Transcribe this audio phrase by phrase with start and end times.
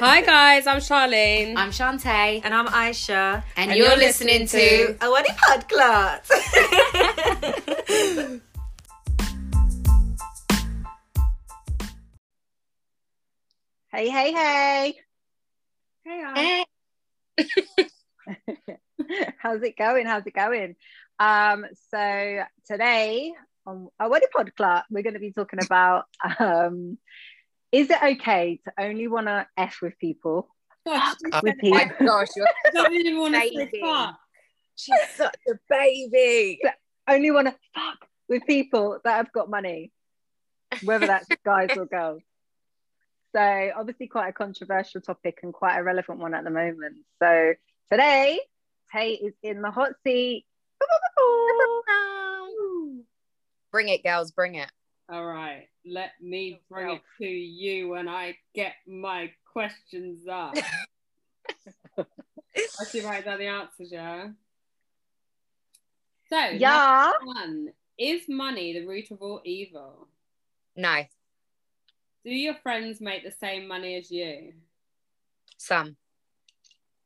[0.00, 1.54] Hi guys, I'm Charlene.
[1.56, 2.40] I'm Shantae.
[2.42, 3.44] And I'm Aisha.
[3.56, 6.32] And, and you're, you're, listening, listening to A Wedding Podcast.
[13.92, 14.98] hey, hey, hey.
[16.04, 16.64] Hey, hey.
[19.38, 20.06] How's it going?
[20.06, 20.74] How's it going?
[21.20, 23.32] Um, so today
[23.64, 26.06] on a wedding podcast, we're going to be talking about
[26.40, 26.98] um,
[27.74, 30.48] is it okay to only want to f with people?
[30.86, 31.70] Gosh, with oh people?
[31.70, 34.16] my gosh, you're don't even want to say fuck.
[34.76, 36.60] She's such a baby.
[37.08, 37.98] only want to fuck
[38.28, 39.90] with people that have got money,
[40.84, 42.22] whether that's guys or girls.
[43.34, 46.98] So obviously quite a controversial topic and quite a relevant one at the moment.
[47.20, 47.54] So
[47.90, 48.38] today,
[48.92, 50.46] Tate is in the hot seat.
[53.72, 54.70] Bring it, girls, bring it.
[55.10, 60.56] All right, let me bring it to you when I get my questions up.
[61.98, 64.28] I should write down the answers, yeah.
[66.30, 67.12] So, yeah.
[67.22, 70.08] One, is money the root of all evil?
[70.74, 71.04] No.
[72.24, 74.54] Do your friends make the same money as you?
[75.58, 75.96] Some.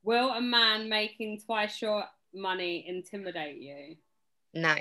[0.04, 3.96] Will a man making twice your money intimidate you?
[4.54, 4.76] No.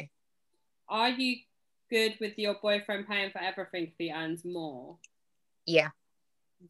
[0.88, 1.38] Are you
[1.90, 4.98] good with your boyfriend paying for everything if he earns more?
[5.66, 5.90] Yeah.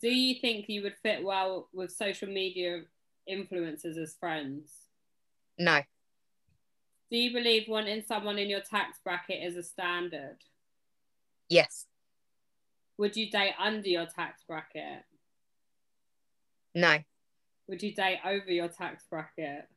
[0.01, 2.81] Do you think you would fit well with social media
[3.29, 4.71] influencers as friends?
[5.57, 5.81] No.
[7.09, 10.37] Do you believe wanting someone in your tax bracket is a standard?
[11.49, 11.85] Yes.
[12.97, 15.03] Would you date under your tax bracket?
[16.75, 16.97] No.
[17.67, 19.67] Would you date over your tax bracket?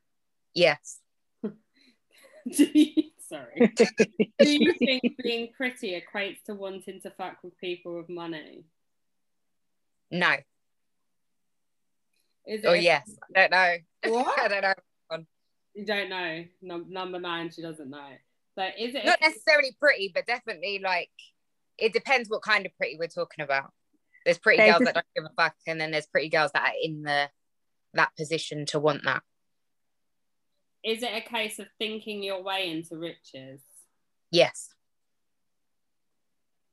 [0.54, 0.98] Yes.
[1.42, 1.52] Do
[2.74, 3.72] you, sorry.
[4.38, 8.64] Do you think being pretty equates to wanting to fuck with people with money?
[10.10, 10.34] No.
[12.46, 13.10] Is oh, yes.
[13.34, 14.12] I don't know.
[14.12, 14.40] What?
[14.42, 14.74] I don't know.
[15.74, 16.44] You don't know.
[16.62, 18.08] No, number nine, she doesn't know.
[18.58, 21.10] So is it not necessarily pretty, but definitely like
[21.78, 23.72] it depends what kind of pretty we're talking about.
[24.24, 26.74] There's pretty girls that don't give a fuck, and then there's pretty girls that are
[26.82, 27.30] in the
[27.94, 29.22] that position to want that.
[30.84, 33.60] Is it a case of thinking your way into riches?
[34.30, 34.70] Yes.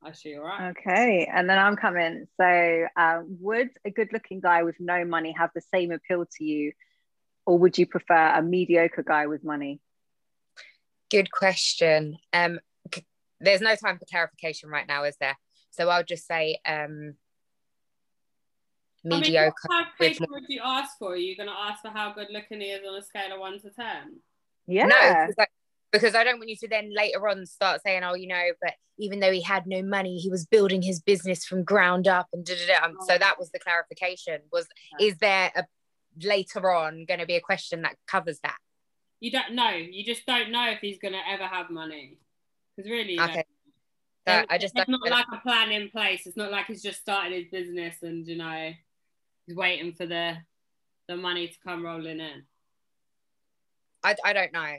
[0.03, 0.35] I see.
[0.35, 0.69] right.
[0.77, 2.27] Okay, and then I'm coming.
[2.39, 6.71] So, uh, would a good-looking guy with no money have the same appeal to you,
[7.45, 9.81] or would you prefer a mediocre guy with money?
[11.09, 12.17] Good question.
[12.31, 12.59] Um,
[13.39, 15.37] there's no time for clarification right now, is there?
[15.71, 17.15] So I'll just say um,
[19.07, 19.31] mediocre.
[19.31, 21.13] I mean, what clarification would you ask for?
[21.13, 23.39] Are you going to ask for how good looking he is on a scale of
[23.39, 24.19] one to ten?
[24.67, 24.85] Yeah.
[24.85, 25.47] No, because I,
[25.91, 28.73] because I don't want you to then later on start saying, "Oh, you know," but
[28.97, 32.45] even though he had no money, he was building his business from ground up, and
[32.45, 32.87] da da da.
[32.99, 33.05] Oh.
[33.07, 34.41] So that was the clarification.
[34.51, 34.67] Was
[34.99, 35.65] is there a
[36.23, 38.57] later on going to be a question that covers that?
[39.19, 39.71] You don't know.
[39.71, 42.19] You just don't know if he's going to ever have money.
[42.75, 43.45] Because really, okay.
[44.27, 46.27] Like, I just it's not like a plan in place.
[46.27, 48.71] It's not like he's just started his business and you know
[49.47, 50.37] he's waiting for the
[51.07, 52.43] the money to come rolling in.
[54.03, 54.75] I, I don't know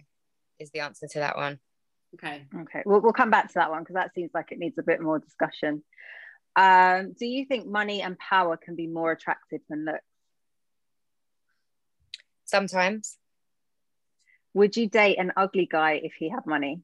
[0.58, 1.58] is the answer to that one.
[2.14, 2.44] Okay.
[2.62, 2.82] Okay.
[2.84, 5.00] We'll, we'll come back to that one because that seems like it needs a bit
[5.00, 5.82] more discussion.
[6.56, 10.00] Um, do you think money and power can be more attractive than looks?
[12.44, 13.16] Sometimes.
[14.54, 16.80] Would you date an ugly guy if he had money?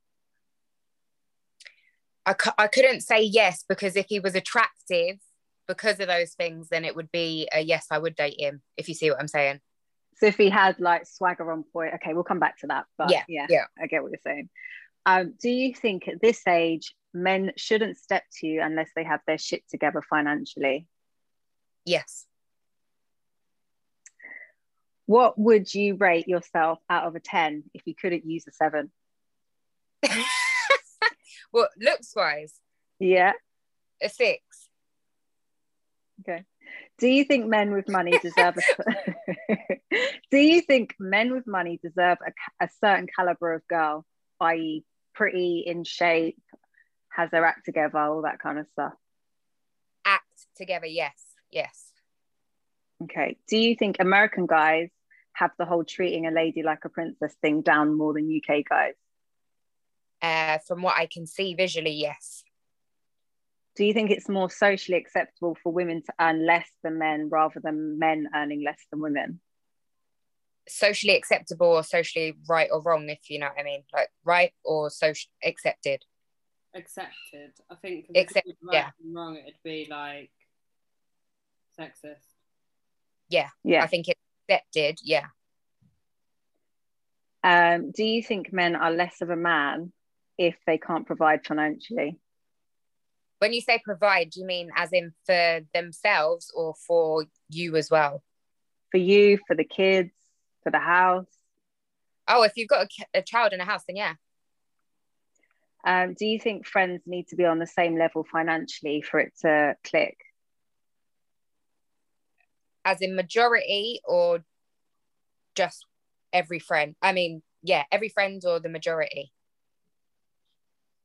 [2.26, 5.16] I, I couldn't say yes because if he was attractive
[5.66, 8.88] because of those things, then it would be a yes, I would date him, if
[8.88, 9.60] you see what I'm saying.
[10.16, 12.86] So if he had like swagger on point, okay, we'll come back to that.
[12.96, 13.64] But yeah, yeah, yeah.
[13.80, 14.48] I get what you're saying.
[15.06, 19.20] Um, do you think at this age men shouldn't step to you unless they have
[19.26, 20.86] their shit together financially?
[21.84, 22.26] Yes.
[25.06, 28.90] What would you rate yourself out of a 10 if you couldn't use a seven?
[31.52, 32.54] well, looks wise.
[32.98, 33.32] Yeah.
[34.02, 34.40] A six.
[36.20, 36.44] Okay.
[36.98, 38.94] Do you think men with money deserve a
[40.30, 44.04] Do you think men with money deserve a, a certain caliber of girl,
[44.40, 44.84] i.e.,
[45.14, 46.40] pretty, in shape,
[47.08, 48.92] has their act together, all that kind of stuff?
[50.04, 51.14] Act together, yes,
[51.50, 51.92] yes.
[53.02, 53.36] Okay.
[53.48, 54.88] Do you think American guys
[55.32, 58.94] have the whole treating a lady like a princess thing down more than UK guys?
[60.22, 62.43] Uh, from what I can see visually, yes.
[63.76, 67.60] Do you think it's more socially acceptable for women to earn less than men rather
[67.60, 69.40] than men earning less than women?
[70.68, 74.52] Socially acceptable or socially right or wrong, if you know what I mean, like right
[74.64, 76.04] or social accepted.
[76.74, 77.52] Accepted.
[77.68, 78.06] I think.
[78.14, 78.90] Accept, right yeah.
[79.12, 80.30] wrong, it'd be like
[81.78, 82.22] sexist.
[83.28, 83.82] yeah, Yeah.
[83.82, 85.00] I think it's accepted.
[85.02, 85.26] Yeah.
[87.42, 89.92] Um, do you think men are less of a man
[90.38, 92.18] if they can't provide financially?
[93.38, 97.90] When you say provide, do you mean as in for themselves or for you as
[97.90, 98.22] well?
[98.90, 100.12] For you, for the kids,
[100.62, 101.26] for the house?
[102.26, 104.14] Oh, if you've got a, a child in a house, then yeah.
[105.86, 109.34] Um, do you think friends need to be on the same level financially for it
[109.42, 110.16] to click?
[112.86, 114.44] As in majority or
[115.54, 115.84] just
[116.32, 116.94] every friend?
[117.02, 119.32] I mean, yeah, every friend or the majority.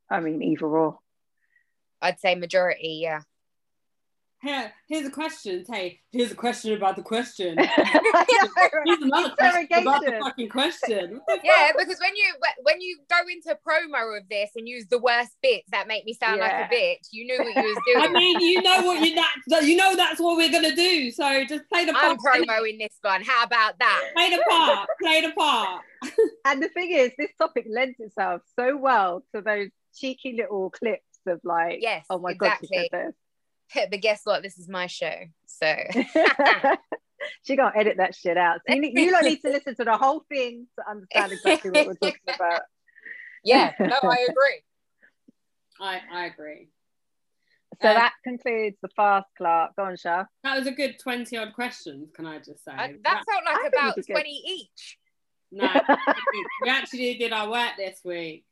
[0.08, 0.98] I mean, either or.
[2.02, 3.20] I'd say majority, yeah.
[4.42, 5.66] Here, here's a question.
[5.68, 7.58] Hey, here's a question about the question.
[8.86, 11.20] Here's another question about the fucking question.
[11.44, 15.32] Yeah, because when you when you go into promo of this and use the worst
[15.42, 18.04] bits that make me sound like a bitch, you knew what you was doing.
[18.04, 21.10] I mean, you know what you that, that you know that's what we're gonna do.
[21.10, 22.40] So just play the I'm part.
[22.40, 23.22] promoing this one.
[23.22, 24.10] How about that?
[24.14, 24.88] Play the part.
[25.02, 25.82] Play the part.
[26.46, 31.09] And the thing is, this topic lends itself so well to those cheeky little clips
[31.26, 32.88] of like, Yes, oh my exactly.
[32.92, 33.12] god,
[33.72, 34.42] she But guess what?
[34.42, 35.14] This is my show.
[35.46, 35.74] So
[37.42, 38.60] she gonna edit that shit out.
[38.66, 41.70] So you, need, you don't need to listen to the whole thing to understand exactly
[41.70, 42.62] what we're talking about.
[43.44, 44.62] yeah, no, I agree.
[45.80, 46.68] I I agree.
[47.80, 49.76] So Uh, that concludes the fast Clark.
[49.76, 50.24] Go on, Shah.
[50.44, 52.10] That was a good twenty odd questions.
[52.14, 52.72] Can I just say?
[52.72, 54.12] Uh, that felt like think about we did.
[54.12, 54.98] 20 each.
[55.52, 55.68] no,
[56.62, 58.44] we actually did our work this week.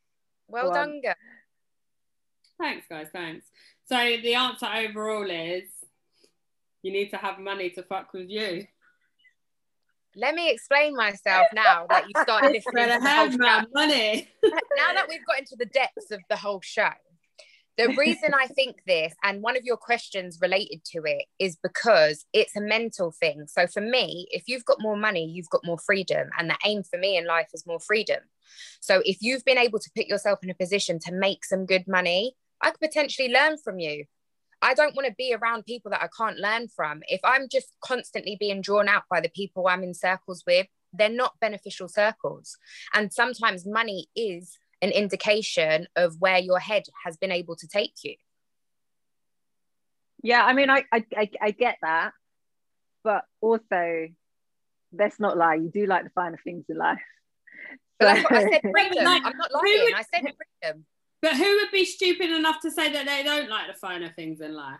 [0.49, 0.75] Well Go on.
[0.88, 1.15] done, girl.
[2.58, 3.06] Thanks, guys.
[3.12, 3.46] Thanks.
[3.87, 5.64] So the answer overall is
[6.82, 8.66] you need to have money to fuck with you.
[10.16, 13.69] Let me explain myself now that you started listening to the whole have show.
[13.72, 14.28] money.
[14.44, 16.90] now that we've got into the depths of the whole show,
[17.78, 22.26] the reason I think this, and one of your questions related to it, is because
[22.32, 23.44] it's a mental thing.
[23.46, 26.28] So for me, if you've got more money, you've got more freedom.
[26.37, 28.19] And the aim for me in life is more freedom.
[28.81, 31.87] So if you've been able to put yourself in a position to make some good
[31.87, 34.05] money, I could potentially learn from you.
[34.60, 37.02] I don't want to be around people that I can't learn from.
[37.06, 41.08] If I'm just constantly being drawn out by the people I'm in circles with, they're
[41.08, 42.56] not beneficial circles.
[42.93, 47.94] And sometimes money is an indication of where your head has been able to take
[48.02, 48.14] you.
[50.22, 52.12] Yeah, I mean, I, I, I, I get that,
[53.05, 54.08] but also,
[54.93, 55.55] let's not lie.
[55.55, 56.99] You do like the finer things in life.
[57.99, 59.06] But that's what I said freedom.
[59.06, 59.94] I'm not lying.
[59.94, 60.84] I said freedom.
[61.20, 64.41] But who would be stupid enough to say that they don't like the finer things
[64.41, 64.79] in life?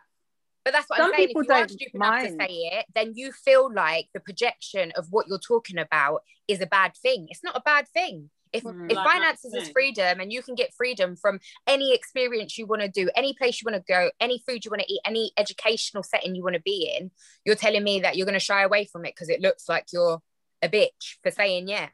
[0.65, 1.23] But that's what Some I'm saying.
[1.25, 2.41] If people you are don't stupid enough to mind.
[2.41, 6.67] say it, then you feel like the projection of what you're talking about is a
[6.67, 7.27] bad thing.
[7.31, 8.31] It's not a bad thing.
[8.53, 12.57] If, Mm, if like finances is freedom and you can get freedom from any experience
[12.57, 14.93] you want to do, any place you want to go, any food you want to
[14.93, 17.11] eat, any educational setting you want to be in,
[17.45, 19.87] you're telling me that you're going to shy away from it because it looks like
[19.93, 20.23] you're
[20.63, 21.89] a bitch for saying yeah.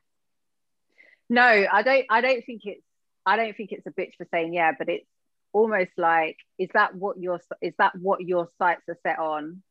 [1.29, 2.07] no, I don't.
[2.11, 2.83] I don't think it's.
[3.27, 5.07] I don't think it's a bitch for saying yeah, but it's
[5.53, 9.63] almost like is that what your is that what your sights are set on?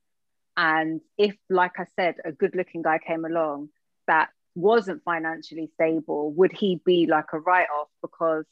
[0.55, 3.69] And if, like I said, a good-looking guy came along
[4.05, 8.45] that wasn't financially stable, would he be like a write-off because?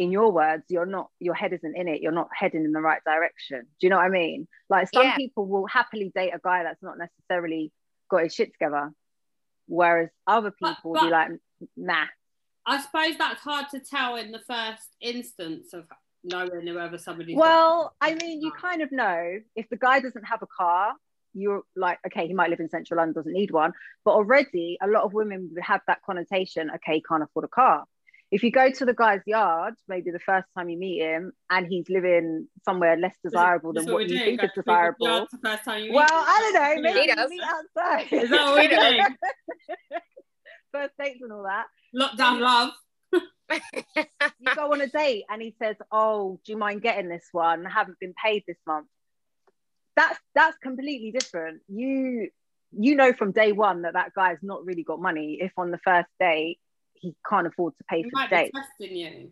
[0.00, 2.80] In your words, you're not, your head isn't in it, you're not heading in the
[2.80, 3.62] right direction.
[3.80, 4.46] Do you know what I mean?
[4.70, 5.16] Like some Yeah.
[5.16, 7.72] people will happily date a guy that's not necessarily
[8.08, 8.92] got his shit together,
[9.66, 11.30] whereas other But- people will be like,
[11.76, 12.06] nah,
[12.68, 15.84] I suppose that's hard to tell in the first instance of
[16.22, 20.24] knowing whether somebody's got- Well, I mean, you kind of know if the guy doesn't
[20.24, 20.92] have a car,
[21.32, 23.72] you're like, okay, he might live in central London, doesn't need one.
[24.04, 27.48] But already, a lot of women would have that connotation, okay, he can't afford a
[27.48, 27.84] car.
[28.30, 31.66] If you go to the guy's yard, maybe the first time you meet him, and
[31.66, 35.26] he's living somewhere less desirable than is what you think is desirable.
[35.32, 38.12] the first time you Well, I don't know, maybe meet outside.
[38.12, 39.00] Is that what we're doing?
[40.72, 41.66] First dates and all that.
[41.94, 42.72] Lockdown love.
[43.12, 47.66] you go on a date and he says, "Oh, do you mind getting this one?
[47.66, 48.86] I haven't been paid this month."
[49.96, 51.62] That's that's completely different.
[51.68, 52.28] You
[52.72, 55.38] you know from day one that that guy's not really got money.
[55.40, 56.58] If on the first date
[56.94, 59.30] he can't afford to pay He for might the be date, testing you.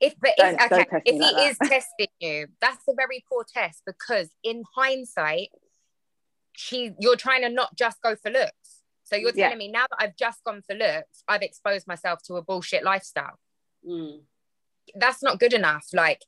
[0.00, 2.82] If but Don't- if, don't okay, test me if like he is testing you, that's
[2.88, 5.48] a very poor test because in hindsight,
[6.54, 8.63] she you're trying to not just go for looks.
[9.14, 9.44] So you're Yeah.
[9.44, 12.82] telling me now that I've just gone for looks, I've exposed myself to a bullshit
[12.82, 13.38] lifestyle.
[13.86, 14.22] Mm.
[14.96, 15.86] That's not good enough.
[15.92, 16.22] Like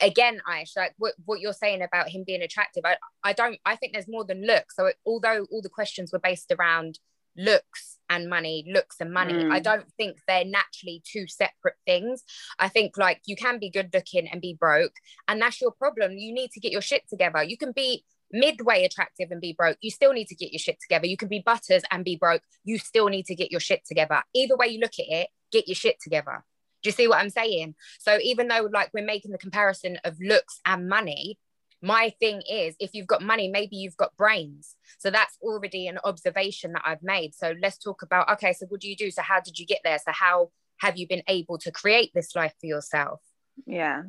[0.00, 3.76] again, Aish, like what, what you're saying about him being attractive, I, I don't I
[3.76, 4.76] think there's more than looks.
[4.76, 6.98] So it, although all the questions were based around
[7.36, 9.52] looks and money, looks and money, Mm.
[9.52, 12.22] I don't think they're naturally two separate things.
[12.58, 14.94] I think like you can be good looking and be broke,
[15.28, 16.12] and that's your problem.
[16.12, 17.42] You need to get your shit together.
[17.42, 20.78] You can be midway attractive and be broke, you still need to get your shit
[20.80, 21.06] together.
[21.06, 22.42] You can be butters and be broke.
[22.64, 24.22] You still need to get your shit together.
[24.34, 26.44] Either way you look at it, get your shit together.
[26.82, 27.74] Do you see what I'm saying?
[27.98, 31.38] So even though like we're making the comparison of looks and money,
[31.82, 34.76] my thing is if you've got money, maybe you've got brains.
[34.98, 37.34] So that's already an observation that I've made.
[37.34, 39.10] So let's talk about okay, so what do you do?
[39.10, 39.98] So how did you get there?
[39.98, 43.20] So how have you been able to create this life for yourself?
[43.66, 44.02] Yeah.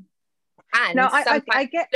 [0.74, 1.94] And No, I, I, I get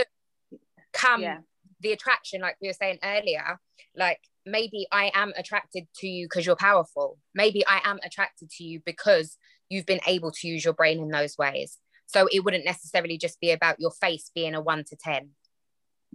[0.93, 1.39] come yeah.
[1.81, 3.59] The attraction, like we were saying earlier,
[3.95, 7.17] like maybe I am attracted to you because you're powerful.
[7.33, 9.37] Maybe I am attracted to you because
[9.69, 11.77] you've been able to use your brain in those ways.
[12.07, 15.29] So it wouldn't necessarily just be about your face being a one to 10.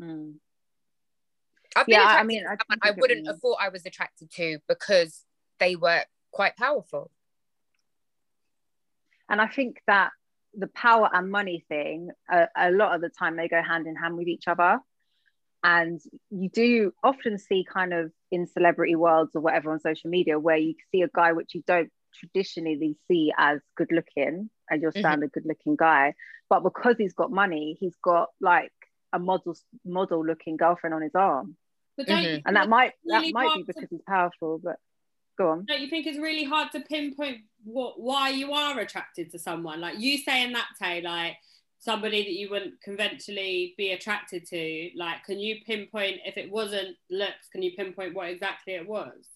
[0.00, 0.34] Mm.
[1.76, 3.86] I've been Yeah, I attracted mean, I someone I I wouldn't have thought I was
[3.86, 5.24] attracted to because
[5.58, 7.10] they were quite powerful.
[9.28, 10.10] And I think that
[10.54, 13.94] the power and money thing, a, a lot of the time, they go hand in
[13.94, 14.80] hand with each other.
[15.62, 16.00] And
[16.30, 20.56] you do often see kind of in celebrity worlds or whatever on social media where
[20.56, 24.98] you see a guy which you don't traditionally see as good looking, as your Mhm.
[25.00, 26.14] standard good looking guy,
[26.48, 28.72] but because he's got money, he's got like
[29.12, 31.56] a model model looking girlfriend on his arm,
[31.96, 32.24] But don't, Mhm.
[32.24, 32.48] Mm-hmm.
[32.48, 34.58] and that might really that might be hard to- because he's powerful.
[34.58, 34.78] But
[35.36, 35.64] go on.
[35.66, 39.80] don't you think it's really hard to pinpoint what why you are attracted to someone?
[39.80, 41.36] Like you saying that, Tay, like
[41.80, 44.90] somebody that you wouldn't conventionally be attracted to.
[44.96, 47.48] Like, can you pinpoint if it wasn't looks?
[47.50, 49.26] Can you pinpoint what exactly it was?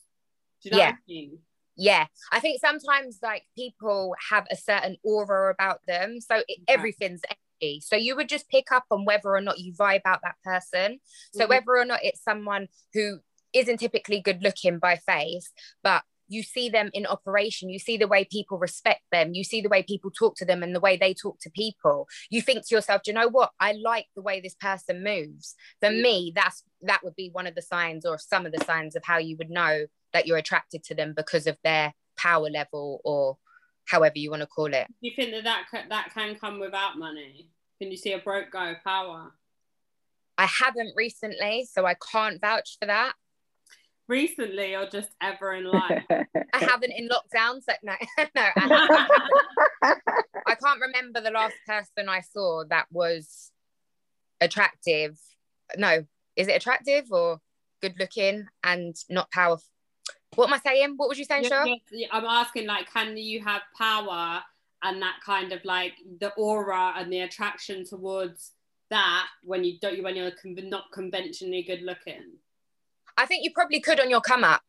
[0.63, 0.91] Do you know Yeah.
[0.91, 1.39] what I mean?
[1.77, 6.21] Yeah, I think sometimes like people have a certain aura about them.
[6.21, 7.81] So it, everything's energy.
[7.81, 11.01] So you would just pick up on whether or not you vibe out that person.
[11.33, 11.49] So Mhm.
[11.49, 13.21] whether or not it's someone who
[13.53, 15.51] isn't typically good looking by face,
[15.83, 19.61] but you see them in operation, you see the way people respect them, you see
[19.61, 22.07] the way people talk to them and the way they talk to people.
[22.31, 23.51] You think to yourself, do you know what?
[23.61, 25.55] I like the way this person moves.
[25.81, 26.03] For Mm.
[26.03, 29.05] me, that's that would be one of the signs or some of the signs of
[29.05, 33.39] how you would know that you're attracted to them because of their power level or
[33.87, 34.87] however you want to call it.
[35.03, 37.49] Do you think that that, that can come without money?
[37.81, 39.33] Can you see a broke guy with power?
[40.39, 43.15] I haven't recently, so I can't vouch for that.
[44.09, 46.05] Recently or just ever in life?
[46.11, 47.95] I haven't in lockdown, so no,
[48.35, 48.47] no.
[48.57, 49.07] I.
[50.47, 53.51] I can't remember the last person I saw that was
[54.41, 55.19] attractive.
[55.77, 56.05] No,
[56.37, 57.41] is it attractive or
[57.81, 59.65] good looking and not powerful?
[60.35, 60.95] What am I saying?
[60.97, 61.75] What was you saying, Yeah, Shaw?
[61.93, 64.43] yeah, I'm asking, like, can you have power
[64.83, 68.53] and that kind of like the aura and the attraction towards
[68.91, 72.33] that when you don't when you're con- not conventionally good looking?
[73.17, 74.63] I think you probably could on your come up.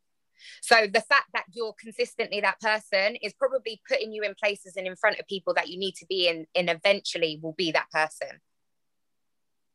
[0.61, 4.85] So the fact that you're consistently that person is probably putting you in places and
[4.85, 7.89] in front of people that you need to be in, and eventually will be that
[7.91, 8.39] person.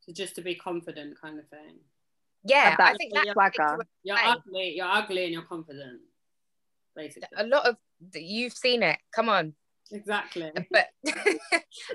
[0.01, 1.79] So just to be confident, kind of thing.
[2.43, 3.77] Yeah, I think that's swagger.
[4.03, 4.73] You're ugly.
[4.75, 6.01] You're ugly and you're confident.
[6.95, 7.77] Basically, a lot of
[8.13, 8.97] you've seen it.
[9.13, 9.53] Come on,
[9.91, 10.51] exactly.
[10.71, 10.87] but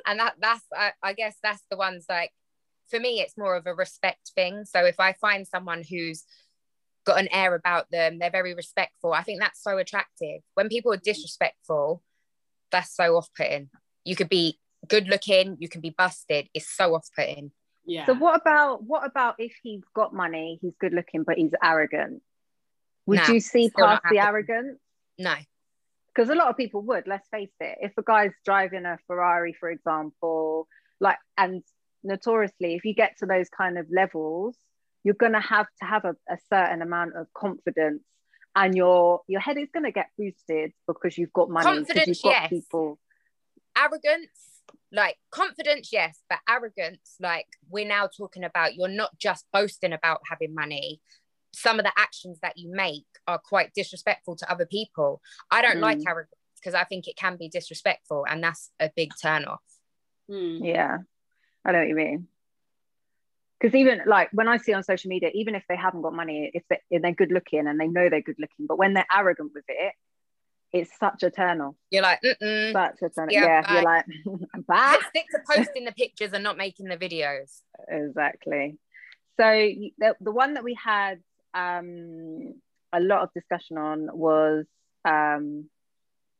[0.07, 2.31] and that that's I, I guess that's the ones like
[2.89, 4.65] for me it's more of a respect thing.
[4.65, 6.25] So if I find someone who's
[7.07, 9.13] got an air about them, they're very respectful.
[9.13, 10.43] I think that's so attractive.
[10.55, 12.03] When people are disrespectful,
[12.71, 13.71] that's so off-putting.
[14.05, 14.59] You could be
[14.89, 16.49] good looking, you can be busted.
[16.53, 17.53] It's so off-putting.
[17.87, 18.05] Yeah.
[18.07, 22.21] So what about what about if he's got money, he's good looking, but he's arrogant?
[23.07, 24.79] Would Nah, you see past the arrogance?
[25.19, 25.35] No.
[26.13, 27.07] Because a lot of people would.
[27.07, 27.79] Let's face it.
[27.81, 30.67] If a guy's driving a Ferrari, for example,
[31.01, 31.63] like and
[32.03, 34.57] notoriously, if you get to those kind of levels,
[35.07, 38.03] you're gonna have to have a, a certain amount of confidence,
[38.57, 41.65] and your your head is gonna get boosted because you've got money.
[41.65, 42.51] Because Confidence, you've got yes.
[42.51, 42.99] people.
[43.77, 44.41] arrogance
[44.91, 50.21] like confidence yes but arrogance like we're now talking about you're not just boasting about
[50.29, 51.01] having money
[51.55, 55.21] some of the actions that you make are quite disrespectful to other people
[55.53, 56.07] i don't like Mm.
[56.09, 59.63] arrogance because i think it can be disrespectful and that's a big turn off
[60.29, 60.57] Hmm.
[60.65, 60.99] Yeah,
[61.65, 62.27] I know what you mean.
[63.61, 66.51] Because even like when I see on social media, even if they haven't got money,
[66.53, 69.07] if, they, if they're good looking and they know they're good looking, but when they're
[69.15, 69.95] arrogant with it,
[70.73, 71.75] it's such a turn off.
[71.91, 72.73] you're like Mm-mm.
[72.73, 73.33] Such a turn off.
[73.33, 74.05] Yeah, Yeah, you're like,
[74.67, 74.99] bye.
[75.09, 78.77] stick to posting the pictures and not making the videos exactly.
[79.39, 79.45] So
[79.99, 81.21] the, the one that we had
[81.55, 82.55] um,
[82.93, 84.67] a lot of discussion on was,
[85.05, 85.69] um,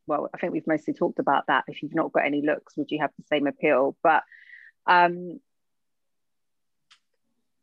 [0.07, 1.65] well, I think we've mostly talked about that.
[1.69, 3.97] If you've not got any looks, would you have the same appeal?
[4.03, 4.23] But
[4.87, 5.41] um,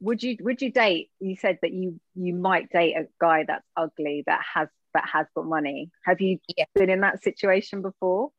[0.04, 1.10] would you would you date?
[1.20, 5.26] You said that you you might date a guy that's ugly that has that has
[5.36, 5.92] got money.
[6.06, 6.66] Have you Yeah.
[6.76, 8.32] been in that situation before?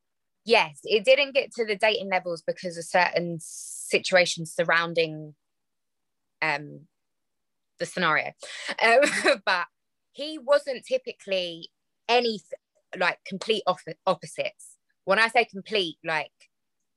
[0.47, 5.35] yes it didn't get to the dating levels because of certain situations surrounding
[6.43, 6.81] um
[7.79, 8.33] the scenario.
[8.83, 9.01] Um,
[9.47, 9.67] but
[10.13, 11.71] he wasn't typically
[12.09, 12.41] any
[12.97, 14.77] like complete off- opposites.
[15.05, 16.31] When I say complete, like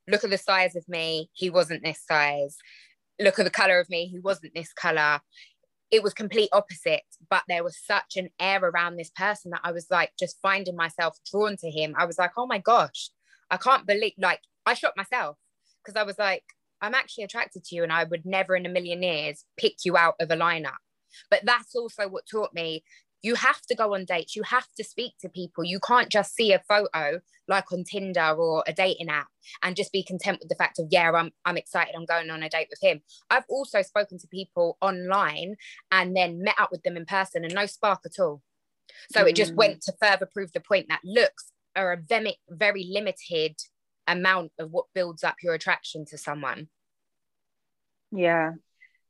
[0.07, 2.57] look at the size of me, he wasn't this size.
[3.19, 5.21] Look at the color of me, he wasn't this color.
[5.89, 9.71] It was complete opposite, but there was such an air around this person that I
[9.71, 11.95] was like just finding myself drawn to him.
[11.97, 13.09] I was like, oh my gosh,
[13.49, 15.37] I can't believe like I shot myself
[15.83, 16.43] because I was like,
[16.81, 19.97] I'm actually attracted to you, and I would never in a million years pick you
[19.97, 20.77] out of a lineup.
[21.31, 22.83] But that's also what taught me
[23.21, 25.63] you have to go on dates, you have to speak to people.
[25.63, 29.27] You can't just see a photo like on Tinder or a dating app
[29.63, 32.43] and just be content with the fact of, yeah, I'm, I'm excited, I'm going on
[32.43, 33.01] a date with him.
[33.29, 35.55] I've also spoken to people online
[35.91, 38.41] and then met up with them in person and no spark at all.
[39.11, 39.29] So mm.
[39.29, 39.85] it just went mm.
[39.85, 43.55] to further prove the point that looks are a very, very limited
[44.07, 46.67] amount of what builds up your attraction to someone.
[48.11, 48.51] Yeah.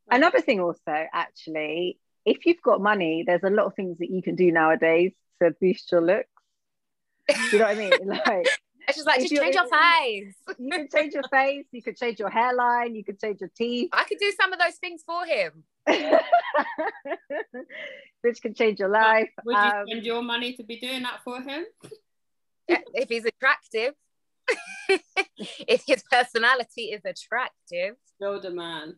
[0.10, 4.22] Another thing also actually if you've got money, there's a lot of things that you
[4.22, 6.28] can do nowadays to boost your looks.
[7.30, 7.92] Do you know what I mean?
[8.06, 8.48] Like
[8.88, 10.36] it's just like just change your face.
[10.58, 13.90] You can change your face, you could change your hairline, you could change your teeth.
[13.92, 15.64] I could do some of those things for him.
[18.22, 19.30] Which can change your life.
[19.44, 21.66] Would you um, spend your money to be doing that for him?
[22.68, 23.94] if he's attractive.
[25.68, 27.96] if his personality is attractive.
[28.22, 28.96] Build a man.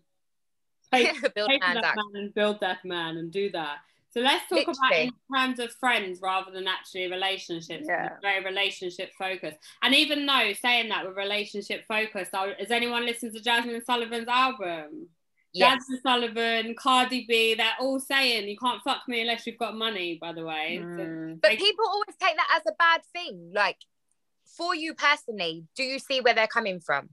[0.93, 3.77] Take, build take that man and build that man and do that.
[4.11, 4.77] So let's talk Literally.
[4.81, 7.85] about in terms of friends rather than actually relationships.
[7.87, 8.09] Yeah.
[8.23, 9.57] Very relationship focused.
[9.83, 15.09] And even though saying that we're relationship focused, has anyone listened to Jazmine Sullivan's album?
[15.53, 15.83] Yes.
[15.83, 20.17] Jazmine Sullivan, Cardi B, they're all saying you can't fuck me unless you've got money,
[20.19, 20.79] by the way.
[20.81, 21.33] Mm.
[21.33, 23.51] So but people always take that as a bad thing.
[23.53, 23.77] Like
[24.57, 27.09] for you personally, do you see where they're coming from?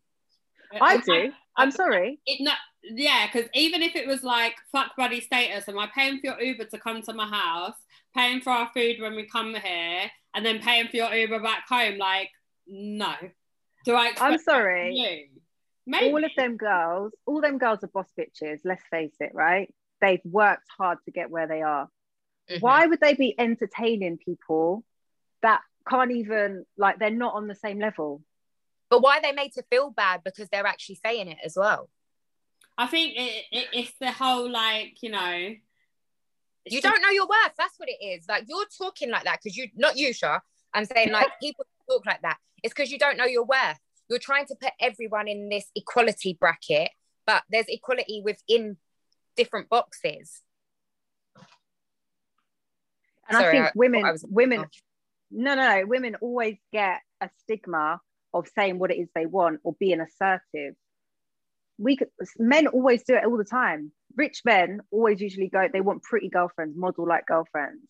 [0.80, 1.32] I do.
[1.56, 2.18] I'm sorry.
[2.26, 2.56] It not
[2.94, 6.40] yeah, because even if it was like fuck buddy status, am I paying for your
[6.40, 7.76] Uber to come to my house,
[8.14, 11.64] paying for our food when we come here, and then paying for your Uber back
[11.68, 11.98] home?
[11.98, 12.30] Like,
[12.66, 13.14] no.
[13.84, 14.12] Do I?
[14.20, 15.28] I'm sorry.
[15.86, 16.12] Maybe.
[16.12, 18.60] All of them girls, all them girls are boss bitches.
[18.64, 19.72] Let's face it, right?
[20.00, 21.88] They've worked hard to get where they are.
[22.50, 22.60] Mm-hmm.
[22.60, 24.84] Why would they be entertaining people
[25.42, 28.22] that can't even like they're not on the same level?
[28.90, 31.88] But why are they made to feel bad because they're actually saying it as well?
[32.78, 35.54] I think it, it, it's the whole like you know.
[36.68, 37.52] You don't know your worth.
[37.56, 38.26] That's what it is.
[38.28, 40.40] Like you're talking like that because you not you, Shah.
[40.74, 42.38] I'm saying like people talk like that.
[42.62, 43.78] It's because you don't know your worth.
[44.08, 46.90] You're trying to put everyone in this equality bracket,
[47.26, 48.76] but there's equality within
[49.36, 50.42] different boxes.
[53.28, 54.68] And Sorry, I think women, I was, women, oh.
[55.32, 58.00] no, no, no, women always get a stigma
[58.32, 60.74] of saying what it is they want or being assertive
[61.78, 62.08] we could,
[62.38, 63.92] men always do it all the time.
[64.16, 67.82] Rich men always usually go, they want pretty girlfriends, model like girlfriends,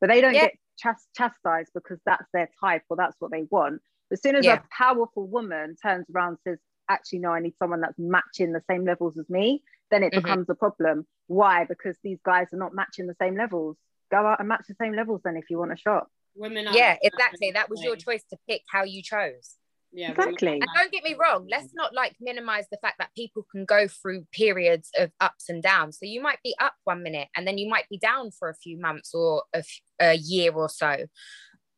[0.00, 0.48] but they don't yeah.
[0.48, 3.80] get chast- chastised because that's their type or that's what they want.
[4.12, 4.54] As soon as yeah.
[4.54, 8.62] a powerful woman turns around and says, actually, no, I need someone that's matching the
[8.68, 10.22] same levels as me, then it mm-hmm.
[10.22, 11.06] becomes a problem.
[11.28, 11.64] Why?
[11.64, 13.76] Because these guys are not matching the same levels.
[14.10, 16.08] Go out and match the same levels then if you want a shot.
[16.34, 17.52] Women yeah, exactly.
[17.52, 19.56] That was your choice to pick how you chose.
[19.92, 20.52] Yeah, exactly.
[20.52, 23.88] And don't get me wrong, let's not like minimize the fact that people can go
[23.88, 25.98] through periods of ups and downs.
[25.98, 28.54] So you might be up one minute and then you might be down for a
[28.54, 31.06] few months or a, f- a year or so.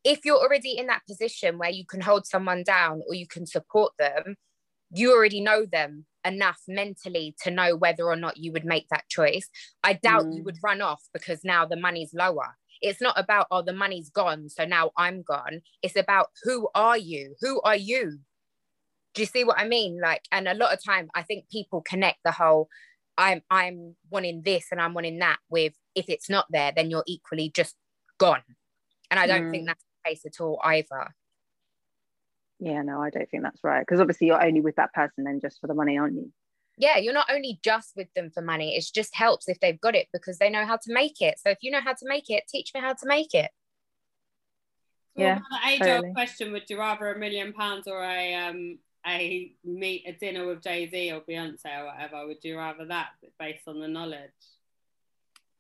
[0.05, 3.47] If you're already in that position where you can hold someone down or you can
[3.47, 4.37] support them,
[4.91, 9.09] you already know them enough mentally to know whether or not you would make that
[9.09, 9.49] choice.
[9.83, 10.37] I doubt mm.
[10.37, 14.11] you would run off because now the money's lower it's not about oh the money's
[14.11, 15.63] gone so now i'm gone.
[15.83, 17.35] It's about who are you?
[17.41, 18.19] Who are you?
[19.15, 20.01] Do you see what i mean?
[20.01, 22.69] Like and a lot of time i think people connect the whole
[23.17, 27.05] i'm i'm wanting this and i'm wanting that with if it's not there then you're
[27.07, 27.77] equally just
[28.19, 28.43] gone.
[29.11, 29.51] And i don't mm.
[29.51, 31.15] think that's the case at all either.
[32.59, 33.81] Yeah no i don't think that's right.
[33.81, 36.33] Because obviously you're only with that person then just for the money aren't you
[36.79, 39.95] yeah, you're not only just with them for money, it just helps if they've got
[39.95, 41.39] it because they know how to make it.
[41.39, 43.51] So if you know how to make it, teach me how to make it.
[45.17, 45.39] yeah.
[45.39, 46.13] the age totally.
[46.13, 50.63] question, would you rather a million pounds or a um a meet a dinner with
[50.63, 52.27] Jay Z or Beyonce or whatever?
[52.27, 54.31] Would you rather that based on the knowledge?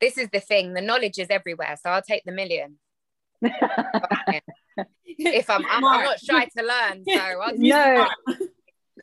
[0.00, 2.78] This is the thing, the knowledge is everywhere, so I'll take the million.
[3.42, 3.60] if
[5.50, 8.08] I'm, I'm, I'm, not shy to learn, so I'll no.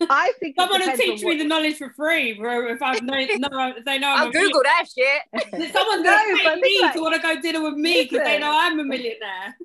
[0.02, 2.68] I think someone will teach me the knowledge for free, bro.
[2.72, 3.14] If I know,
[3.50, 5.74] no, if they know, I'm I'll Google that shit.
[5.74, 8.40] Someone's no, gonna pay me like, to want to go dinner with me because they
[8.40, 9.58] know I'm a millionaire.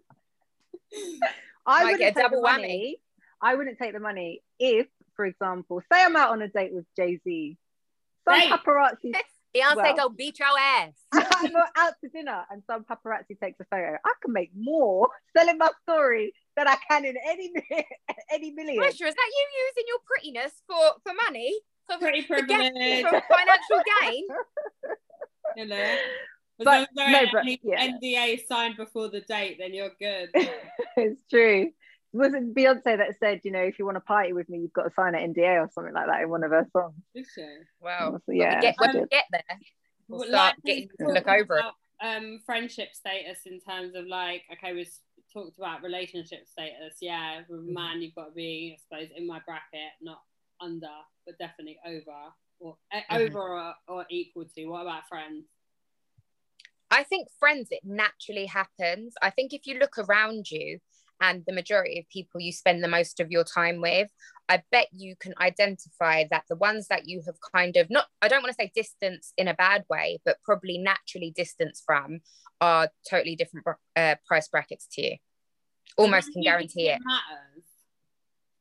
[1.66, 2.98] I would get double money.
[3.40, 6.86] I wouldn't take the money if, for example, say I'm out on a date with
[6.96, 7.56] Jay Z.
[8.26, 8.50] Some hey.
[8.50, 9.12] paparazzi,
[9.54, 10.94] Beyonce Well- go beat your ass.
[11.12, 13.96] I go out to dinner and some paparazzi takes a photo.
[14.04, 17.52] I can make more selling my story than I can in any
[18.32, 18.78] any million.
[18.78, 21.52] Pressure, is that you using your prettiness for for money?
[21.88, 23.02] For, Pretty privilege.
[23.02, 24.26] for financial gain?
[25.56, 25.76] You know.
[25.76, 27.88] As But- long as no, but- yeah.
[27.92, 30.30] NDA signed before the date, then you're good.
[30.96, 31.70] it's true.
[32.12, 34.72] Was it Beyonce that said, you know, if you want to party with me, you've
[34.72, 36.94] got to sign an NDA or something like that in one of her songs?
[37.14, 37.46] Good show.
[37.80, 39.58] Well, So, yeah, when we get, when we get there,
[40.08, 44.06] we'll Well, start we getting to look over about, Um, friendship status in terms of
[44.06, 44.90] like, okay, we've
[45.34, 46.96] talked about relationship status.
[47.00, 47.74] Yeah, with Mm-hmm.
[47.74, 50.22] man, you've got to be, I suppose, in my bracket, not
[50.60, 50.86] under,
[51.26, 53.26] but definitely over or eh, Mhm.
[53.26, 54.66] over or, or equal to.
[54.66, 55.46] What about friends?
[56.90, 59.14] I think friends, it naturally happens.
[59.20, 60.78] I think if you look around you
[61.24, 64.10] and the majority of people you spend the most of your time with,
[64.48, 68.28] I bet you can identify that the ones that you have kind of not, I
[68.28, 72.20] don't want to say distance in a bad way, but probably naturally distance from
[72.60, 75.16] are totally different uh, price brackets to you.
[75.96, 77.00] Almost can guarantee it.
[77.04, 77.64] matters.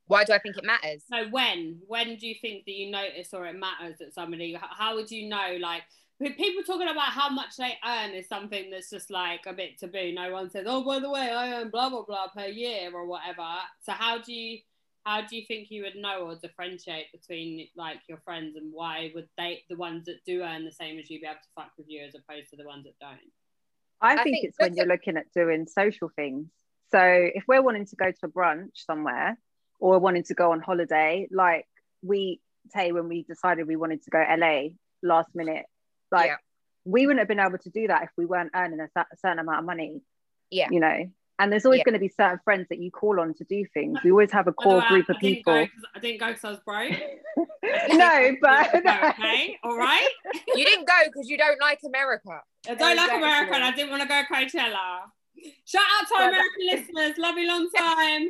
[0.06, 1.04] Why do I think it matters?
[1.12, 4.58] So when when do you think that you notice or it matters that somebody?
[4.60, 5.58] How, would you know?
[5.60, 5.84] Like
[6.22, 10.14] people talking about how much they earn is something that's just like a bit taboo.
[10.14, 13.06] No one says, "Oh, by the way, I earn blah blah blah per year or
[13.06, 13.48] whatever."
[13.82, 14.60] So how do you
[15.06, 19.12] how do you think you would know or differentiate between like your friends and why
[19.14, 21.72] would they the ones that do earn the same as you be able to fuck
[21.78, 23.20] with you as opposed to the ones that don't?
[24.02, 26.48] I, I think, think it's when you're looking at doing social things.
[26.92, 29.38] So if we're wanting to go to a brunch somewhere
[29.80, 31.66] or wanting to go on holiday, like
[32.02, 34.70] we say when we decided we wanted to go LA
[35.02, 35.66] last minute,
[36.14, 36.36] like Yeah.
[36.86, 39.40] we wouldn't have been able to do that if we weren't earning a cer- certain
[39.40, 40.02] amount of money.
[40.50, 40.70] Yeah.
[40.72, 41.84] You know, and there's always Yeah.
[41.86, 44.00] going to be certain friends that you call on to do things.
[44.04, 45.54] We always have a core way, group I of didn't people.
[45.54, 46.92] I didn't go because I was broke.
[47.94, 50.08] no, but okay, all right.
[50.56, 52.42] You didn't go because you don't like America.
[52.70, 55.00] I don't like America and I didn't want to go Coachella.
[55.66, 57.18] Shout out to our American listeners.
[57.18, 58.28] Love you long time.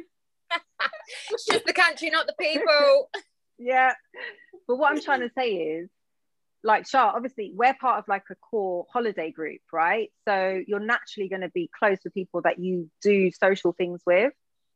[1.31, 3.09] It's just the country, not the people.
[3.59, 3.93] yeah
[4.67, 5.89] but what i'm trying to say is
[6.63, 11.27] like Shah, obviously we're part of like a core holiday group right so you're naturally
[11.29, 14.33] going to be close with people that you do social things with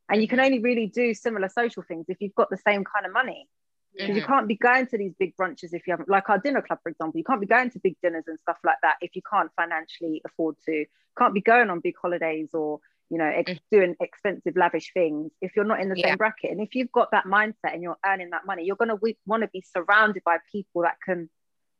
[0.08, 3.06] and you can only really do similar social things if you've got the same kind
[3.06, 3.48] of money
[3.96, 4.26] because you Mhm.
[4.26, 6.90] can't be going to these big brunches if you haven't like our dinner club for
[6.90, 9.50] example you can't be going to big dinners and stuff like that if you can't
[9.56, 10.84] financially afford to
[11.18, 13.58] can't be going on big holidays or you know ex- Mm.
[13.70, 16.08] doing expensive lavish things if you're not in the Yeah.
[16.08, 18.90] same bracket and if you've got that mindset and you're earning that money you're going
[18.90, 21.28] to want to be surrounded by people that can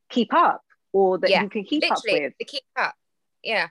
[0.09, 2.33] keep up or that Yeah, you can keep up with.
[2.39, 2.95] to keep up.
[3.43, 3.69] Yeah.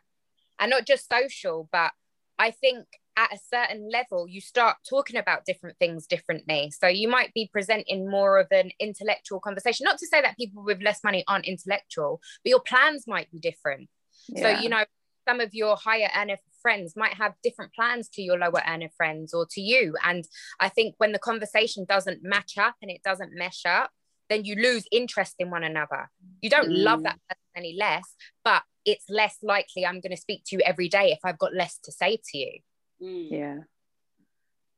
[0.59, 1.91] And not just social but
[2.39, 2.85] i think
[3.17, 6.71] at a certain level you start talking about different things differently.
[6.79, 9.85] So you might be presenting more of an intellectual conversation.
[9.85, 13.39] Not to say that people with less money aren't intellectual but your plans might be
[13.39, 13.89] different.
[14.37, 14.83] So you know
[15.27, 19.33] some of your higher earner friends might have different plans to your lower earner friends
[19.33, 19.95] or to you.
[20.03, 20.23] And
[20.59, 23.89] i think when the conversation doesn't match up and it doesn't mesh up
[24.29, 26.09] then you lose interest in one another
[26.41, 27.03] you don't love Mm.
[27.03, 30.87] that person any less but it's less likely i'm going to speak to you every
[30.89, 32.59] day if i've got less to say to you
[33.01, 33.27] Mm.
[33.31, 33.57] Yeah.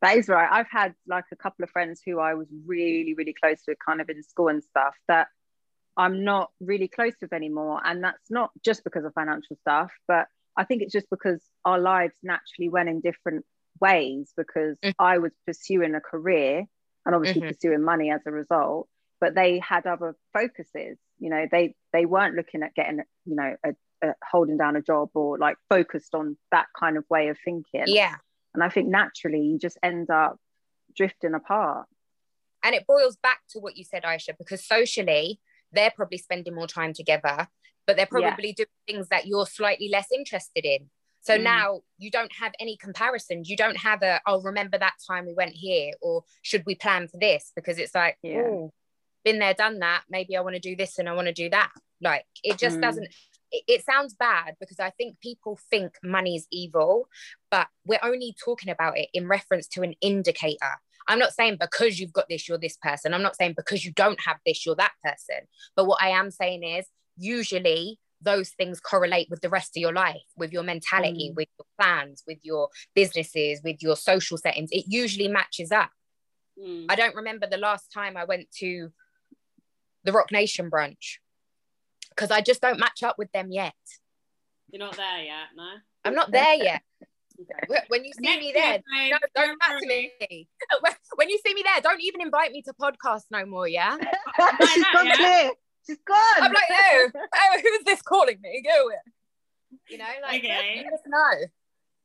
[0.01, 0.47] That is right.
[0.51, 3.99] I've had like a couple of friends who I was really, really close with kind
[4.01, 5.27] of in school and stuff that
[5.97, 7.81] I'm not really close with anymore.
[7.83, 11.79] And that's not just because of financial stuff, but I think it's just because our
[11.79, 13.45] lives naturally went in different
[13.81, 14.95] ways because Mhm.
[14.99, 16.65] I was pursuing a career
[17.05, 17.47] and obviously Mhm.
[17.53, 18.89] pursuing money as a result,
[19.21, 20.97] but they had other focuses.
[21.19, 23.69] You know, they they weren't looking at getting, you know, a,
[24.08, 27.84] a holding down a job or like focused on that kind of way of thinking.
[27.88, 28.15] yeah
[28.53, 30.38] And I think naturally you just end up
[30.95, 31.86] drifting apart.
[32.63, 35.39] and it boils back to what you said aisha because socially
[35.71, 37.47] they're probably spending more time together
[37.86, 38.29] but they're Yeah.
[38.29, 40.89] probably doing things that you're slightly less interested in
[41.21, 41.43] so Mm.
[41.43, 45.34] now you don't have any comparisons you don't have a oh remember that time we
[45.34, 48.41] went here or should we plan for this because it's like Yeah.
[48.47, 48.71] oh
[49.29, 51.49] been there done that maybe i want to do this and i want to do
[51.49, 52.81] that like it just Mm.
[52.81, 53.07] doesn't
[53.51, 57.07] it, it sounds bad because i think people think money's evil
[57.51, 60.73] but we're only talking about it in reference to an indicator
[61.07, 63.91] i'm not saying because you've got this you're this person i'm not saying because you
[63.91, 65.41] don't have this you're that person
[65.75, 66.85] but what i am saying is
[67.17, 71.35] usually those things correlate with the rest of your life with your mentality Mm.
[71.35, 75.91] with your plans with your businesses with your social settings it usually matches up
[76.61, 76.87] Mm.
[76.89, 78.91] I don't remember the last time I went to
[80.03, 81.19] the Roc Nation branch
[82.09, 83.73] because I just don't match up with them yet.
[84.71, 85.69] You're not there yet, no?
[86.05, 86.81] I'm not there yet.
[87.41, 87.79] Okay.
[87.88, 90.12] When you see Next me there, no, don't don't back to me.
[91.15, 93.95] When you see me there, don't even invite me to podcast no more, yeah?
[94.73, 95.15] She's gone yeah.
[95.15, 95.51] clear.
[95.88, 96.17] She's gone.
[96.41, 98.62] I'm like, oh, oh, who's this calling me?
[98.62, 99.13] Go it.
[99.89, 100.83] You know, like Okay.
[100.89, 101.45] just know.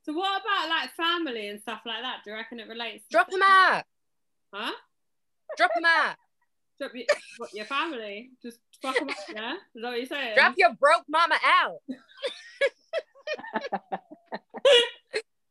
[0.04, 2.18] So what about like family and stuff like that?
[2.24, 3.04] Do you reckon it relates?
[3.10, 3.82] Drop them out.
[4.52, 4.72] Huh?
[5.56, 6.16] Drop them out.
[6.78, 7.04] Drop your,
[7.38, 8.30] what, your family?
[8.42, 9.54] Just fuck them up, yeah?
[9.54, 10.34] Is that what you're saying?
[10.34, 11.80] Drop your broke mama out.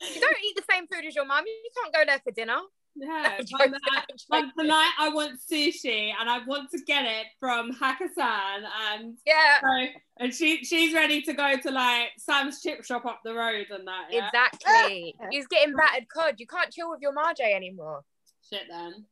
[0.02, 1.46] you don't eat the same food as your mum.
[1.46, 2.58] You can't go there for dinner.
[2.96, 4.52] Yeah, I'm but, joking, I'm but joking.
[4.60, 9.88] tonight I want sushi and I want to get it from Hakkasan and Yeah, so
[10.18, 13.88] and she she's ready to go to like Sam's chip shop up the road and
[13.88, 14.10] that.
[14.12, 14.28] Yeah?
[14.28, 15.16] exactly.
[15.32, 16.36] He's getting battered cod.
[16.38, 18.04] You can't chill with your Marjay anymore.
[18.48, 19.06] Shit then.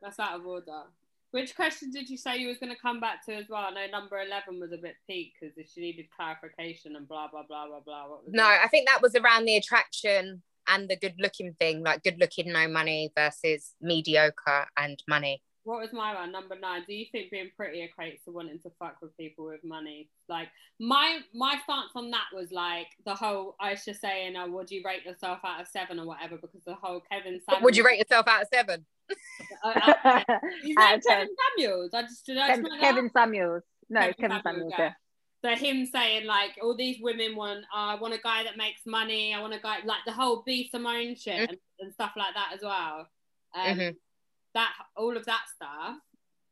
[0.00, 0.82] That's out of order.
[1.32, 3.62] Which question did you say you was going to come back to as well?
[3.62, 7.42] I know number 11 was a bit peak because she needed clarification and blah, blah,
[7.48, 8.08] blah, blah, blah.
[8.08, 8.60] What was No, it?
[8.62, 12.52] I think that was around the attraction and the good looking thing, like good looking,
[12.52, 15.42] no money versus mediocre and money.
[15.64, 16.32] What was my one?
[16.32, 16.82] Number nine.
[16.86, 20.08] Do you think being pretty equates to wanting to fuck with people with money?
[20.28, 20.48] Like
[20.80, 25.04] my my stance on that was like the whole Aisha saying, "Oh, would you rate
[25.04, 27.62] yourself out of seven or whatever?" Because the whole Kevin Samuels.
[27.64, 28.84] Would you rate yourself out of seven?
[29.64, 29.68] Uh,
[30.04, 30.20] uh,
[30.62, 31.02] His Out name of 10.
[31.02, 31.90] Kevin Samuels.
[31.94, 33.10] I just did I Kevin, Kevin?
[33.12, 33.62] Samuels.
[33.90, 34.72] No, Kevin, Samuels.
[34.78, 34.92] Yeah.
[35.44, 38.80] So him saying like all these women want, oh, I want a guy that makes
[38.86, 39.34] money.
[39.34, 41.48] I want a guy like the whole B Simone shit Mm.
[41.50, 43.08] and, and stuff like that as well.
[43.54, 43.96] Um, Mhm.
[44.54, 45.96] That all of that stuff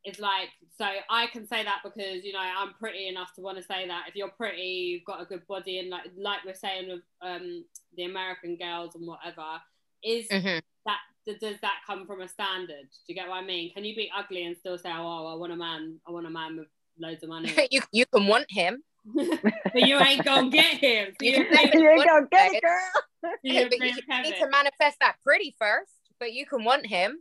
[0.05, 3.59] is like so I can say that because you know I'm pretty enough to want
[3.59, 6.55] to say that if you're pretty, you've got a good body, and like like we're
[6.55, 7.65] saying with um
[7.97, 9.61] the American girls and whatever,
[10.03, 10.63] is Mhm.
[10.87, 10.99] that
[11.41, 12.89] does that come from a standard?
[12.91, 13.73] Do you get what I mean?
[13.75, 16.31] Can you be ugly and still say, oh, I want a man, I want a
[16.31, 17.53] man with loads of money?
[17.71, 18.83] you you can want him,
[19.15, 21.09] but you ain't gonna get him.
[21.21, 23.03] So You you can say agree- you What go get is it, girl.
[23.43, 25.93] you but you with need to manifest that pretty first.
[26.19, 27.19] But you can want him.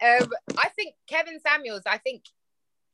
[0.00, 1.82] Um, I think Kevin Samuels.
[1.86, 2.24] I think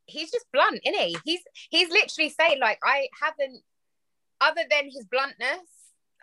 [0.06, 1.18] he's just blunt, isn't he?
[1.24, 3.62] He's he's literally saying like I haven't,
[4.40, 5.68] other than his bluntness.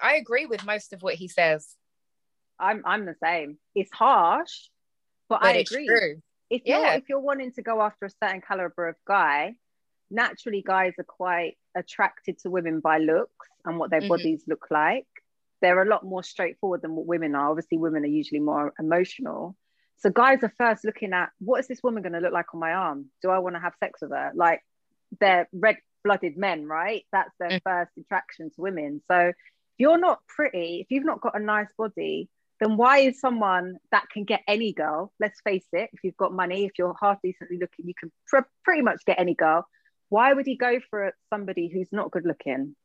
[0.01, 1.75] I agree with most of what he says.
[2.59, 3.57] I'm I'm the same.
[3.75, 4.69] It's harsh,
[5.29, 5.87] but, But I it's agree.
[5.87, 6.21] true.
[6.49, 9.55] If you're if you're wanting to go after a certain caliber of guy,
[10.11, 14.09] naturally guys are quite attracted to women by looks and what their Mhm.
[14.09, 15.07] bodies look like.
[15.61, 17.49] They're a lot more straightforward than what women are.
[17.49, 19.55] Obviously, women are usually more emotional.
[19.97, 22.59] So guys are first looking at what is this woman going to look like on
[22.59, 23.05] my arm?
[23.21, 24.31] Do I want to have sex with her?
[24.35, 24.61] Like
[25.19, 27.05] they're red-blooded men, right?
[27.11, 27.61] That's their Mm.
[27.63, 29.01] first attraction to women.
[29.09, 29.35] So if
[29.77, 32.29] you're not pretty, if you've not got a nice body,
[32.59, 35.11] then why is someone that can get any girl?
[35.19, 38.47] Let's face it, if you've got money, if you're half decently looking, you can pr-
[38.63, 39.65] pretty much get any girl.
[40.09, 42.75] Why would he go for somebody who's not good looking?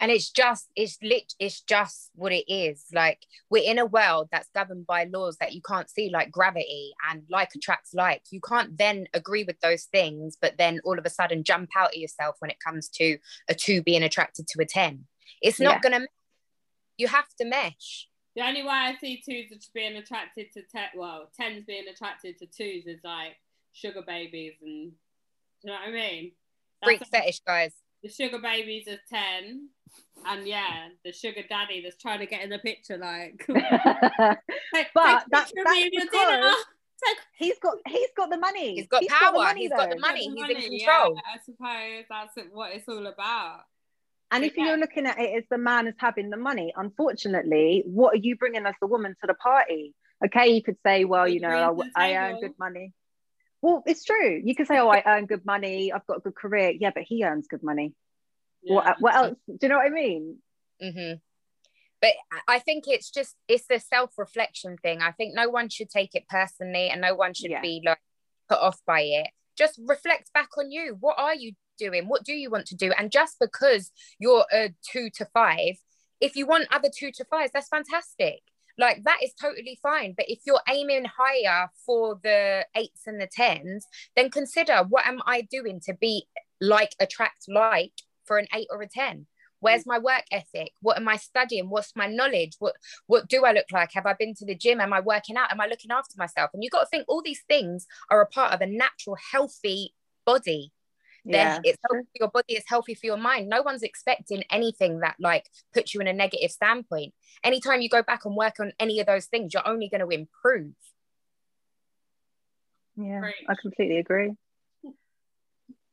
[0.00, 2.84] And it's just it's lit it's just what it is.
[2.92, 6.92] Like we're in a world that's governed by laws that you can't see like gravity
[7.10, 8.22] and like attracts like.
[8.30, 11.88] You can't then agree with those things but then all of a sudden jump out
[11.88, 15.04] at yourself when it comes to a two being attracted to a 10
[15.42, 15.90] it's not Yeah.
[15.90, 16.06] gonna
[16.96, 18.08] you have to mesh.
[18.34, 22.46] The only way I see twos being attracted to ten, well, tens being attracted to
[22.46, 23.36] twos is like
[23.72, 24.96] sugar babies and do
[25.64, 26.32] you know what I mean?
[26.84, 29.68] freak That's fetish guys the sugar babies are ten,
[30.26, 33.44] and yeah, the sugar daddy that's trying to get in the picture, like.
[33.46, 33.56] but
[34.74, 36.52] Take, But take a that- picture that's me with because- dinner.
[37.06, 38.74] Take he's got he's got the money.
[38.74, 39.54] He's got power.
[39.54, 40.00] He's got the though.
[40.00, 40.28] money.
[40.34, 41.14] the he's in control.
[41.14, 43.60] Yeah, I suppose that's what it's all about.
[44.32, 44.64] And if Yeah.
[44.66, 48.34] you're looking at it as the man is having the money, unfortunately, what are you
[48.34, 49.94] bringing as the woman to the party?
[50.26, 52.92] Okay, you could say, well, What you you know, I, I earn good money.
[53.60, 54.40] Well, it's true.
[54.42, 55.92] You can say, oh, I earn good money.
[55.92, 56.72] I've got a good career.
[56.78, 57.94] Yeah, but he earns good money.
[58.62, 58.74] Yeah.
[58.74, 59.36] What, what else?
[59.46, 60.38] Do you know what I mean?
[60.80, 61.12] hmm
[62.00, 62.12] But
[62.46, 65.02] I think it's just it's the self-reflection thing.
[65.02, 67.60] I think no one should take it personally, and no one should Yeah.
[67.60, 67.98] be like
[68.48, 69.28] put off by it.
[69.56, 70.96] Just reflect back on you.
[71.00, 72.06] What are you doing?
[72.06, 72.92] What do you want to do?
[72.92, 73.90] And just because
[74.20, 75.74] you're a two to five,
[76.20, 78.40] if you want other two to fives, that's fantastic.
[78.78, 80.14] Like that is totally fine.
[80.16, 83.86] But if you're aiming higher for the eights and the tens,
[84.16, 86.26] then consider what am I doing to be
[86.60, 87.92] like attract like
[88.24, 89.26] for an eight or a ten?
[89.60, 90.70] Where's my work ethic?
[90.80, 91.68] What am I studying?
[91.68, 92.52] What's my knowledge?
[92.60, 93.92] What what do I look like?
[93.94, 94.80] Have I been to the gym?
[94.80, 95.50] Am I working out?
[95.50, 96.50] Am I looking after myself?
[96.54, 99.94] And you've got to think all these things are a part of a natural, healthy
[100.24, 100.72] body.
[101.32, 103.48] Then it's healthy for your body, it's healthy for your mind.
[103.48, 107.12] No one's expecting anything that like puts you in a negative standpoint.
[107.44, 110.08] Anytime you go back and work on any of those things, you're only going to
[110.08, 110.72] improve.
[112.96, 113.34] Yeah, Great.
[113.48, 114.32] I completely agree.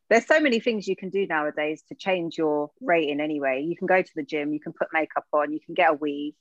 [0.10, 3.64] There's so many things you can do nowadays to change your rating anyway.
[3.68, 5.94] You can go to the gym, you can put makeup on, you can get a
[5.94, 6.34] weave.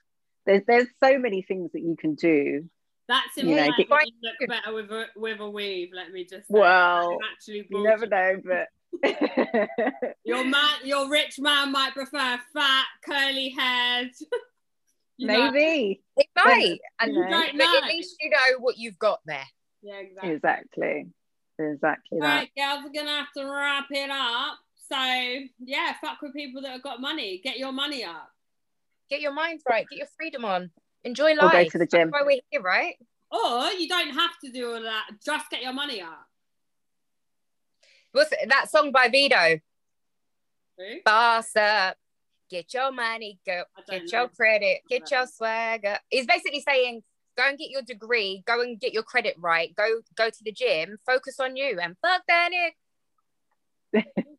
[0.46, 2.68] There's there's so many things that you can do
[3.08, 5.90] That's You know, implied get- you look better with a with a weave.
[5.94, 6.46] Let me just.
[6.48, 6.58] Say.
[6.60, 8.68] Well, actually you never know, but
[10.24, 14.10] Your man, your rich man might prefer fat, curly haired.
[15.16, 15.52] You know?
[15.52, 16.78] maybe It might.
[16.98, 17.78] And You don't but know.
[17.80, 19.44] at least you know what you've got there.
[19.80, 20.32] Yeah, exactly.
[20.32, 21.06] exactly,
[21.60, 22.36] exactly All that.
[22.36, 24.58] right, girls, we're gonna have to wrap it up.
[24.90, 24.96] So
[25.60, 27.40] yeah, fuck with people that have got money.
[27.44, 28.28] Get your money up.
[29.08, 29.86] Get your mind right.
[29.88, 30.72] Get your freedom on.
[31.04, 31.52] Enjoy Or life.
[31.52, 32.10] go to the gym.
[32.10, 32.96] That's why we're here, right?
[33.30, 35.06] Or you don't have to do all that.
[35.24, 36.26] Just get your money up.
[38.14, 39.58] What's it- that song by Vito?
[40.78, 41.02] Who?
[41.04, 41.96] Boss up.
[42.48, 43.64] Get your money, go.
[43.88, 44.20] Get know.
[44.20, 44.82] your credit.
[44.88, 45.98] Get your swagger.
[46.10, 47.02] He's basically saying,
[47.36, 48.44] go and get your degree.
[48.46, 49.74] Go and get your credit right.
[49.74, 50.98] Go go to the gym.
[51.04, 52.50] Focus on you and fuck that
[53.92, 54.06] Nick.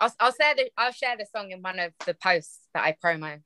[0.00, 2.96] I'll, I'll share the I'll share the song in one of the posts that I
[3.04, 3.40] promo.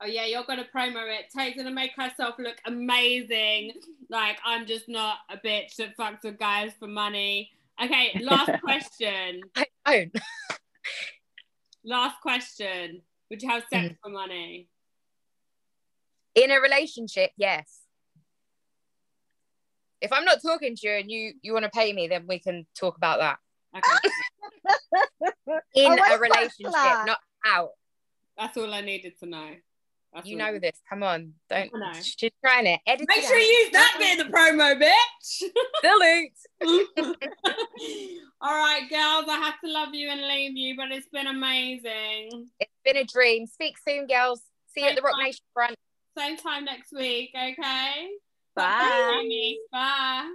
[0.00, 1.26] Oh yeah, you're gonna promo it.
[1.36, 3.72] Tay's gonna make herself look amazing.
[4.08, 7.50] Like I'm just not a bitch that fucks with guys for money.
[7.82, 9.40] Okay, last question.
[9.56, 10.14] I don't.
[11.86, 13.02] Last question.
[13.28, 13.96] Would you have sex Mm.
[14.02, 14.68] for money?
[16.34, 17.80] In a relationship, yes.
[20.00, 22.38] If I'm not talking to you and you you want to pay me, then we
[22.38, 23.38] can talk about that.
[23.76, 24.10] Okay,
[25.74, 26.72] In Oh, a relationship,
[27.06, 27.70] not out.
[28.38, 29.50] that's all I needed to know.
[30.14, 30.52] That's You all.
[30.52, 30.80] know this.
[30.88, 31.70] Come on, don't.
[31.74, 31.92] I know.
[32.00, 33.06] She's trying to edit.
[33.08, 33.40] Make it sure out.
[33.40, 35.42] you use that bit in the promo, bitch.
[35.82, 36.38] Delete.
[38.40, 42.48] All right, girls, I have to love you and leave you, but it's been amazing.
[42.60, 43.46] It's been a dream.
[43.46, 44.42] Speak soon, girls.
[44.74, 45.24] See you at the Roc Bye.
[45.24, 45.76] Nation front.
[46.16, 48.08] Same time next week, okay?
[48.54, 49.20] Bye.
[49.20, 49.58] Amy.
[49.72, 50.30] Bye.